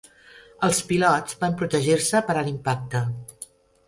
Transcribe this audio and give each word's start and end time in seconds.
Els 0.67 0.77
pilots 0.91 1.35
van 1.43 1.53
protegir-se 1.59 2.21
per 2.31 2.37
a 2.39 2.43
l'impacte. 2.47 3.03